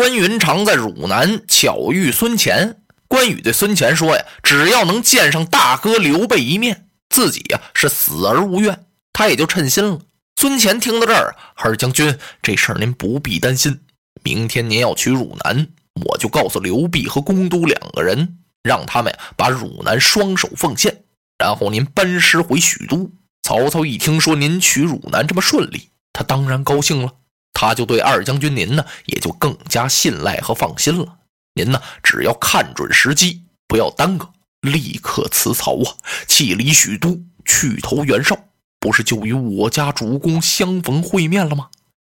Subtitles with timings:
[0.00, 9.98] 关云长在汝南巧遇孙乾，关羽对孙乾说呀：“只要能见上大哥刘备一面，自己呀是死而无怨。”他也就称心了。
[10.36, 13.78] 孙乾听到这儿，二将军，这事儿您不必担心。
[14.22, 15.68] 明天您要去汝南，
[16.06, 21.02] 我就告诉刘备和公都两个人，让他们把汝南双手奉献，
[21.36, 23.10] 然后您班师回许都。
[23.42, 27.12] 曹操一听说您去汝南这么顺利，他当然高兴了。
[27.60, 31.18] 他就对二将军您呢，也就更加信赖和放心了。
[31.52, 35.92] 您呢，只要看准时机，不要耽搁，立刻辞曹啊，
[36.26, 38.46] 弃离许都，去投袁绍，
[38.78, 41.68] 不是就与我家主公相逢会面了吗？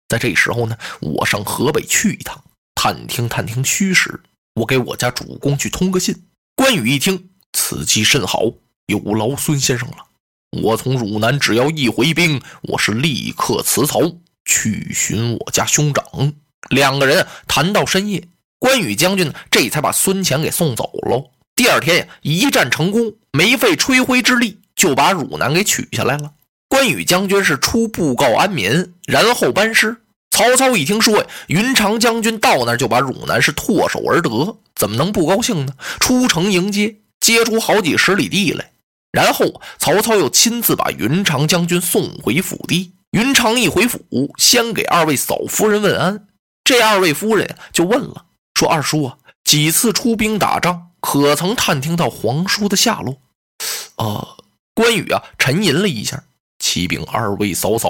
[0.07, 2.43] 在这时候呢，我上河北去一趟，
[2.75, 4.21] 探听探听虚实。
[4.53, 6.27] 我给我家主公去通个信。
[6.55, 8.43] 关羽一听，此计甚好，
[8.85, 10.05] 有劳孙先生了。
[10.61, 13.99] 我从汝南只要一回兵，我是立刻辞曹。
[14.49, 16.33] 去寻我家兄长，
[16.71, 21.29] 两个人谈到深夜，关羽将军这才把孙乾给送走喽。
[21.55, 26.31] 第二天呀，一战成功，没费吹灰之力就把汝南给取下来了。
[26.67, 29.97] 关羽将军是初布告安民，然后班师。
[30.31, 35.73] 曹操一听说呀，云长将军到那儿就把汝南是唾手而得，怎么能不高兴呢？
[35.99, 38.71] 出城迎接，接出好几十里地来。
[39.11, 42.93] 然后曹操又亲自把云长将军送回府邸。
[43.11, 43.99] 云长一回府，
[44.37, 46.27] 先给二位嫂夫人问安。
[46.63, 53.17] 这二位夫人就问了，说：“二叔啊，几次出兵打仗，可曾探听到皇叔的下落？”
[53.97, 54.37] 呃，
[54.75, 56.23] 关羽啊，沉吟了一下，
[56.59, 57.89] 启禀二位嫂嫂，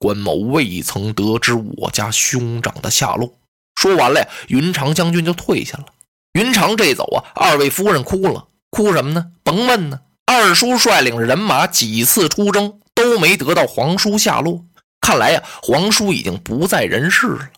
[0.00, 3.34] 关某未曾得知我家兄长的下落。
[3.76, 5.86] 说完了，云长将军就退下了。
[6.32, 9.30] 云长这走啊，二位夫人哭了，哭什么呢？
[9.44, 12.80] 甭问呢，二叔率领人马几次出征。
[12.98, 14.64] 都没得到皇叔下落，
[15.00, 17.48] 看来呀，皇叔已经不在人世了。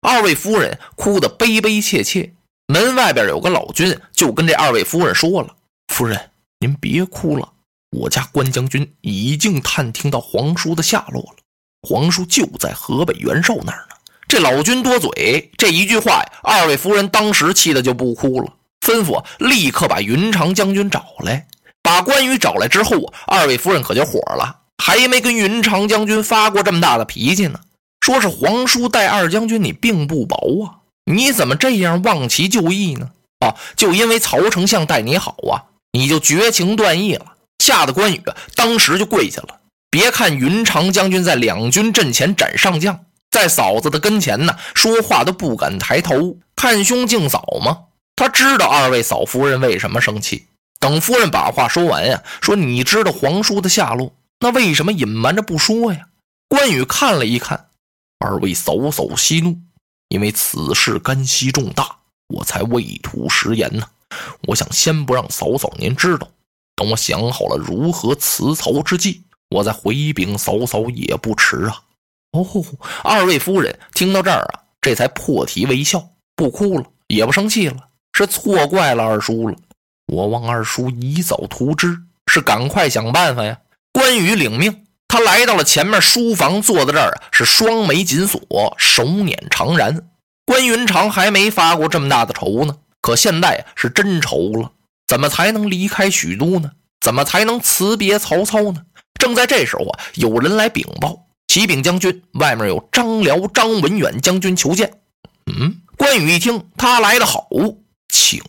[0.00, 2.32] 二位夫人哭得悲悲切切。
[2.68, 5.56] 门外边有个老君，就跟这二位夫人说了
[5.92, 7.52] ：“夫人，您别哭了，
[7.90, 11.36] 我家关将军已经探听到皇叔的下落了，
[11.82, 13.96] 皇叔就在河北袁绍那儿呢。”
[14.28, 21.46] 这老君多嘴，这一句话呀，二位夫人当时气得就不哭了，吩咐立刻把云长将军找来。
[21.82, 24.60] 把关羽找来之后啊，二位夫人可就火了。
[24.86, 27.60] 还没跟云长将军发过这么大的脾气呢，
[28.02, 30.36] 说是皇叔待二将军你并不薄
[30.66, 33.08] 啊，你怎么这样忘其旧义呢？
[33.38, 37.24] 啊，就因为曹丞相待你好啊，你就绝情断义了，
[37.60, 38.22] 吓得关羽
[38.54, 39.60] 当时就跪下了。
[39.88, 47.84] 别看云长将军在两军阵前斩上将，在嫂子的跟前呢，说话都不敢抬头看兄敬嫂吗？
[48.16, 50.48] 他知道二位嫂夫人为什么生气。
[50.78, 54.12] 等夫人把话说完呀，说你知道皇叔的下落。
[54.40, 56.08] 那为什么隐瞒着不说呀？
[56.48, 57.68] 关羽看了一看，
[58.18, 59.58] 二位嫂嫂息怒，
[60.08, 61.96] 因为此事干系重大，
[62.28, 63.86] 我才未吐实言呢。
[64.42, 66.28] 我想先不让嫂嫂您知道，
[66.76, 71.82] 等我想好了如何辞曹之计，我再回禀嫂嫂也不迟啊。
[72.32, 72.46] 哦，
[73.02, 79.56] 二位夫人听到这儿啊，这才破涕为笑，不哭了，也不生气了，是错怪了二叔了。
[80.06, 83.58] 我望二叔以早图之，是赶快想办法呀。
[83.94, 90.02] 关羽领命，他来到了前面书房，坐在这儿啊，是双眉紧锁，手捻长髯。
[90.44, 94.72] 关云长还没发过这么大的愁呢，可现在是真愁了。
[95.06, 96.72] 怎么才能离开许都呢？
[97.00, 98.82] 怎么才能辞别曹操呢？
[99.14, 104.90] 正在这时候啊，有人来禀报：“启禀将军，外面有张辽、张文远将军求见。”
[105.46, 107.48] 嗯，关羽一听，他来的好，
[108.08, 108.42] 请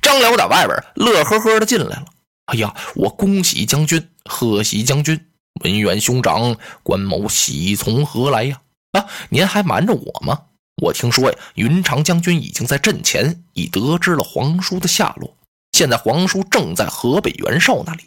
[0.00, 2.04] 张辽在外边乐呵呵的进来了。
[2.48, 5.20] 哎呀，我恭喜将军，贺喜将军，
[5.62, 8.62] 文远兄长，关某喜从何来呀？
[8.92, 10.44] 啊，您还瞒着我吗？
[10.82, 15.36] 我听说呀，云长将军已经在阵前已得知了皇叔的下落，
[15.72, 18.04] 现在皇叔正在河北袁绍那里，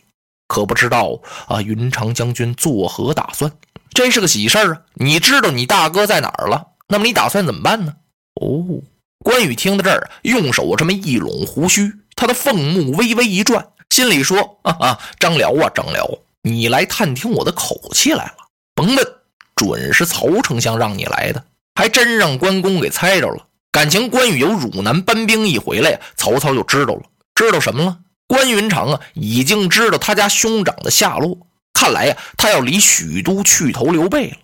[0.47, 3.51] 可不知道啊，云长将军作何打算？
[3.93, 4.81] 这是个喜事儿啊！
[4.95, 6.69] 你知道你大哥在哪儿了？
[6.87, 7.93] 那么你打算怎么办呢？
[8.41, 8.81] 哦，
[9.23, 13.67] 关羽听到这儿，用手这么一拢胡须，他的凤目微微一转。
[13.91, 16.09] 心里说：“啊啊，张辽啊，张辽，
[16.43, 18.37] 你来探听我的口气来了？
[18.73, 19.05] 甭问，
[19.53, 21.43] 准是曹丞相让你来的，
[21.75, 23.45] 还真让关公给猜着了。
[23.69, 27.01] 感情关羽由汝南搬兵一回来，曹操就知道了。
[27.35, 27.97] 知道什么了？
[28.27, 31.37] 关云长啊，已经知道他家兄长的下落。
[31.73, 34.37] 看来呀，他要离许都去投刘备了。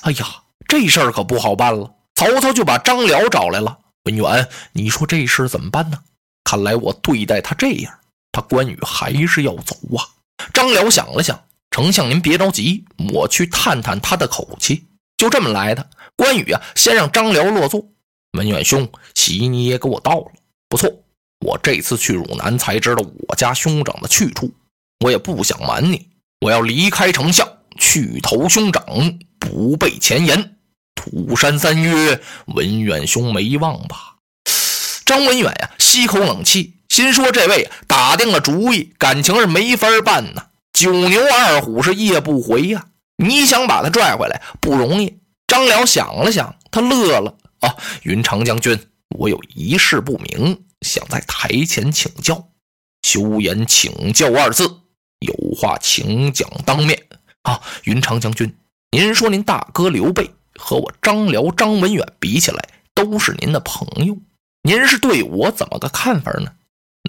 [0.00, 0.26] 哎呀，
[0.66, 1.94] 这事儿可不好办了。
[2.16, 3.78] 曹操就把张辽找来了。
[4.06, 5.98] 文远，你说这事怎么办呢？
[6.42, 7.94] 看来我对待他这样。”
[8.32, 10.08] 他关羽还是要走啊！
[10.52, 14.86] 张辽想了想，丞相您别着急，我去探探他的口气。
[15.16, 15.90] 就这么来的。
[16.16, 17.86] 关羽啊，先让张辽落座。
[18.32, 20.32] 文远兄，喜你也给我到了，
[20.68, 20.90] 不错。
[21.44, 24.52] 我这次去汝南，才知道我家兄长的去处。
[25.04, 26.08] 我也不想瞒你，
[26.40, 27.46] 我要离开丞相，
[27.78, 28.84] 去投兄长，
[29.38, 30.56] 不背前言。
[30.94, 34.16] 土山三约，文远兄没忘吧？
[35.04, 40.48] 张文远呀，吸口冷气，心说这位打定了主意，感情是没法办呐。
[40.74, 42.84] 九牛二虎是夜不回呀，
[43.16, 45.18] 你想把他拽回来不容易。
[45.46, 48.78] 张辽想了想，他乐了啊，云长将军，
[49.18, 52.46] 我有一事不明，想在台前请教。
[53.00, 54.64] 休言请教二字，
[55.20, 57.02] 有话请讲当面
[57.40, 57.58] 啊。
[57.84, 58.54] 云长将军，
[58.90, 60.30] 您说您大哥刘备。
[60.56, 62.62] 和我张辽、张文远比起来，
[62.94, 64.14] 都是您的朋友，
[64.62, 66.52] 您是对我怎么个看法呢？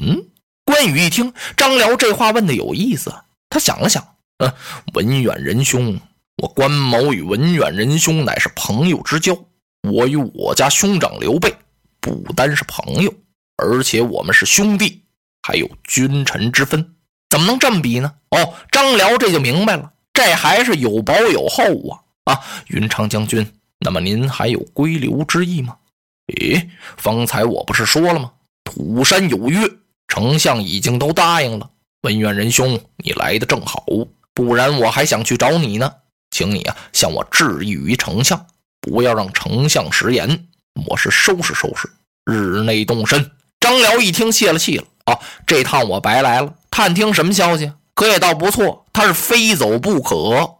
[0.02, 0.26] 嗯，
[0.66, 3.14] 关羽一听张辽这话问的有意思，
[3.50, 4.52] 他想了想，嗯，
[4.94, 6.00] 文远仁兄，
[6.38, 9.38] 我关某与文远仁兄乃是朋友之交，
[9.90, 11.56] 我与我家兄长刘备
[12.00, 13.14] 不单是朋友，
[13.58, 15.04] 而且我们是兄弟，
[15.42, 16.96] 还有君臣之分，
[17.30, 18.14] 怎么能这么比呢？
[18.32, 22.00] 哦，张辽这就明白了，这还是有薄有厚啊。
[22.26, 23.46] 啊，云长将军，
[23.80, 25.78] 那么您还有归刘之意吗？
[26.28, 28.32] 咦，方才我不是说了吗？
[28.64, 29.70] 土山有约，
[30.14, 31.68] 丞相已经都答应了。
[32.04, 33.84] 文远仁兄，你来的正好，
[34.36, 35.92] 不然我还想去找你呢。
[36.30, 38.46] 请你啊，向我致意于丞相，
[38.80, 40.46] 不要让丞相食言。
[40.86, 41.90] 我是收拾收拾，
[42.26, 43.32] 日内动身。
[43.60, 44.84] 张辽一听，泄了气了。
[45.06, 45.18] 啊，
[45.48, 47.72] 这趟我白来了，探听什么消息？
[47.96, 50.16] 可也倒不错，他是非走不可。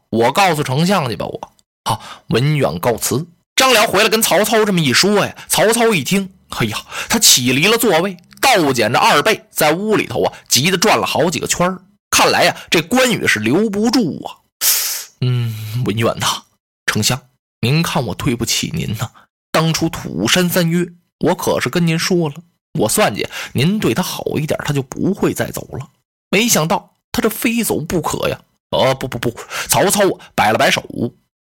[0.10, 1.40] 我告诉丞相去吧，我。
[1.86, 3.28] 好，文远告辞。
[3.56, 6.78] 张辽回来跟曹操这么一说呀，曹操一听，哎呀，
[7.08, 11.80] 他起离了座位，倒捡着二贝，在屋里头啊，急得转了好几个圈
[12.12, 14.44] 看来呀，这关羽是留不住啊。
[15.22, 16.44] 嗯，文远呐，
[16.86, 17.20] 丞相，
[17.62, 19.10] 您看我对不起您呐。
[19.52, 20.86] 当初土山三约，
[21.20, 22.36] 我可是跟您说了，
[22.80, 25.88] 我算计您对他好一点，他就不会再走了。
[26.30, 28.42] 没想到他这非走不可呀。
[28.72, 29.34] 哦，不不不，
[29.70, 30.02] 曹操
[30.36, 30.84] 摆了摆手。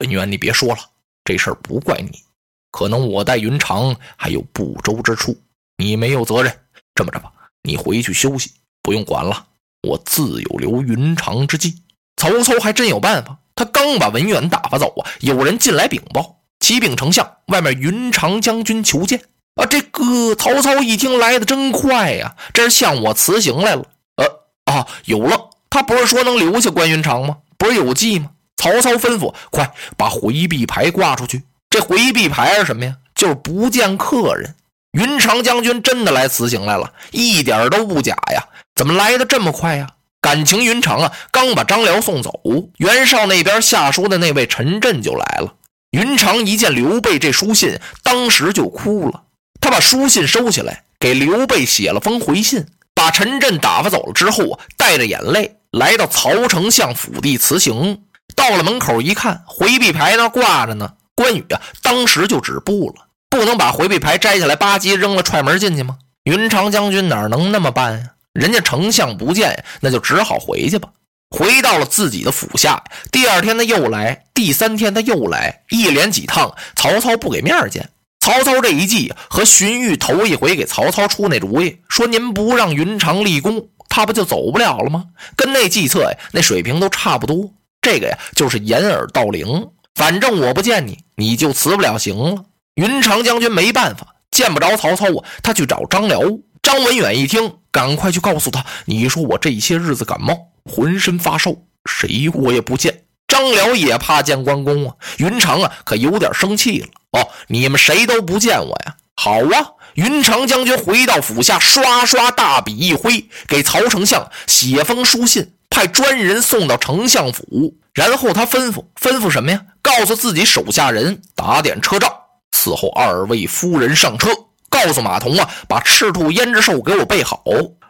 [0.01, 0.79] 文远，你别说了，
[1.25, 2.23] 这事儿不怪你，
[2.71, 5.37] 可能我带云长还有不周之处，
[5.79, 6.53] 你没有责任。
[6.95, 7.33] 这么着吧，
[7.63, 8.53] 你回去休息，
[8.83, 9.47] 不用管了，
[9.83, 11.83] 我自有留云长之计。
[12.17, 19.23] 曹操还真有办法，他刚把文远打发走啊，有人进来禀报：启禀丞相，外面云长将军求见。
[19.55, 23.85] 啊，这个曹操一听来的真快呀，这是向我辞行来了。
[24.17, 27.39] 呃啊，有了，他不是说能留下关云长吗？
[27.57, 28.31] 不是有计吗？
[28.57, 31.43] 曹操吩咐：“快把回避牌挂出去！
[31.71, 32.97] 这回避牌是什么呀？
[33.15, 34.55] 就是不见客人。”
[34.93, 38.43] 云长将军真的来辞行来了，一点都不假呀！
[38.75, 39.87] 怎么来的这么快呀？
[40.21, 42.33] 感情云长啊，刚把张辽送走，
[42.79, 45.55] 袁绍那边下书的那位陈震就来了。
[45.93, 49.23] 云长一见刘备这书信，当时就哭了。
[49.61, 58.03] 他把书信收起来，给刘备写了封回信，把陈震打发走了之后啊，带着眼泪来到曹丞相府邸辞行。
[58.35, 60.95] 到了门口一看，回避牌那挂着呢。
[61.15, 65.97] 关羽啊，当时就止步了，不能把回避牌摘下来，吧唧扔了，踹门进去吗？
[66.25, 68.07] 云长将军哪能那么办呀？
[68.33, 70.91] 人家丞相不见，那就只好回去吧。
[71.31, 72.83] 回到了自己的府下，
[73.13, 77.89] 第二天他又来，第三天他又来，一连几趟，曹操不给面见。
[78.19, 85.05] 曹操这一计和荀彧头一回给曹操出那主意，说您不让云长立功，他不就走不了了吗？
[85.37, 87.53] 跟那计策呀，那水平都差不多。
[87.81, 89.69] 这个呀，就是掩耳盗铃。
[89.95, 92.45] 反正我不见你，你就辞不了行了。
[92.75, 96.23] 云长将军没办法，见不着曹操啊，他去找张辽。
[96.63, 101.55] 张文远一听，赶快去告诉他：“你说我这些日子感冒，浑身发烧，
[101.87, 104.95] 谁我也不见。”张辽也怕见关公啊。
[105.19, 106.89] 云长啊，可有点生气了。
[107.13, 108.97] 哦，你们谁都不见我呀？
[109.17, 109.73] 好啊！
[109.95, 115.53] 云长将军回到府下，刷刷大笔一挥，给曹丞相写封书信。
[115.71, 119.63] 派专人送到丞相府，然后他吩咐吩咐什么呀？
[119.81, 122.13] 告诉自己手下人打点车仗，
[122.61, 124.29] 伺候二位夫人上车。
[124.69, 127.43] 告诉马童啊，把赤兔胭脂兽给我备好，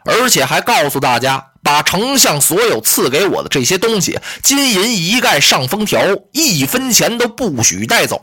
[0.03, 6.01] 而且还告诉大家，把丞相所有赐给我的这些东西，金银一概上封条，
[6.31, 8.19] 一分钱都不许带走，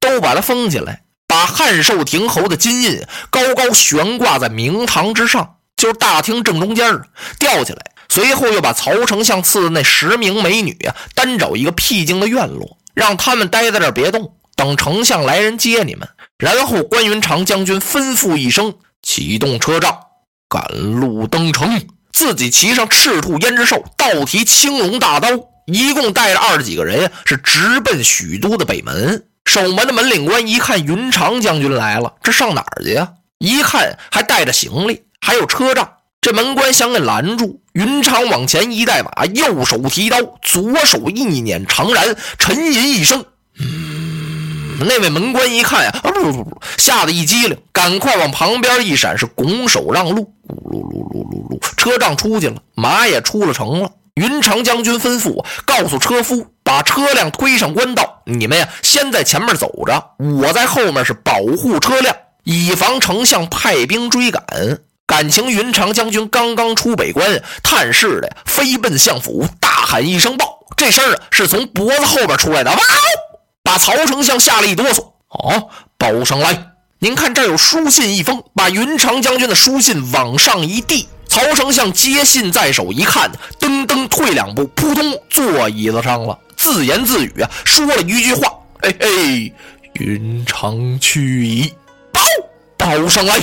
[0.00, 1.02] 都把它封起来。
[1.28, 7.06] 把汉寿亭侯的金印高高悬挂在明堂之上，就是大厅正中间儿，
[7.38, 7.92] 吊起来。
[8.08, 16.08] 随后又把曹丞相赐的那十名美女啊，单找一个僻静的院落，让他们待在这儿别动，等丞相来人接你们。
[16.38, 19.98] 然后关云长将军吩咐一声，启动车仗，
[20.48, 20.64] 赶
[21.00, 25.28] 路登城，自己骑上赤兔胭脂兽，倒提青龙大刀，
[25.66, 29.24] 一共带着二十几个人，是直奔许都的北门。
[29.44, 33.08] 守门的门领官一看云长将军来了，这上哪儿去呀？
[33.38, 35.94] 一看还带着行李，还有车仗。
[36.20, 43.24] 这门官想给拦住，云长往前一带马，右手提刀，左手一捻长髯，沉吟一声：“。”
[44.80, 50.32] 那位门官一看呀，啊不不不，吓得一激灵，赶快往旁边一闪，是拱手让路。
[50.48, 53.90] 咕噜噜噜噜噜，车仗出去了，马也出了城了。
[54.14, 58.22] 云长将军吩咐，告诉车夫把车辆推上官道。
[58.26, 62.14] 你们呀，先在前面走着，我在后面是保护车辆，
[62.44, 64.44] 以防丞相派兵追赶。
[65.06, 72.78] 感情云长将军刚刚出北关，探视的飞奔相府，大喊一声“报”，这声啊是从脖子后边出来的，哇！
[73.62, 75.12] 把曹丞相吓了一哆嗦。
[75.28, 76.66] 哦，报上来，
[76.98, 81.08] 您看这儿有书信一封，把云长将军的书信往上一递。
[81.28, 88.52] 曹丞相接信在手，一看，噔噔退两步，扑通坐椅子上了，自言自语啊，说了一句话
[88.82, 89.54] ：“嘿嘿，
[89.94, 91.72] 云长去矣。”
[92.12, 92.20] 报
[92.76, 93.40] 报上来，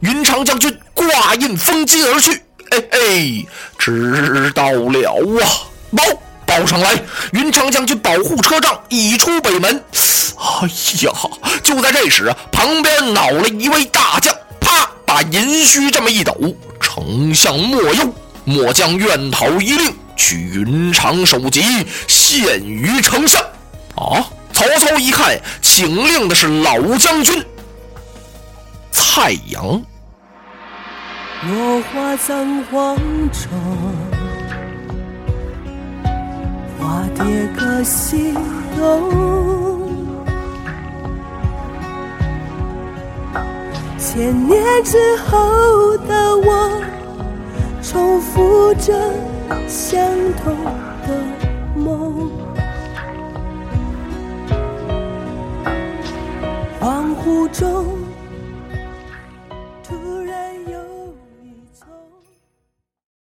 [0.00, 2.42] 云长将军挂印封金而去。
[2.70, 3.46] 哎哎，
[3.78, 5.46] 知道了啊。
[5.96, 6.02] 报
[6.58, 7.00] 报上来，
[7.32, 9.84] 云长将军保护车仗已出北门。
[10.36, 10.66] 哎
[11.02, 11.12] 呀，
[11.62, 16.34] 就在这时啊，旁边恼了一位大将，啪，把银须这么一抖。
[16.80, 18.12] 丞相莫忧，
[18.44, 21.62] 末将愿讨一令，取云长首级，
[22.08, 23.40] 献于丞相。
[23.94, 24.26] 啊！
[24.52, 27.44] 曹操一看，请令的是老将军
[28.90, 29.80] 蔡阳。
[31.46, 32.96] 落花葬黄
[33.30, 33.48] 冢，
[37.14, 38.34] 蝶各西
[38.76, 39.88] 东。
[43.98, 46.80] 千年之后的我，
[47.82, 48.92] 重复着
[49.66, 50.00] 相
[50.42, 50.54] 同
[51.06, 51.08] 的
[51.76, 52.30] 梦。
[56.80, 57.97] 恍惚中。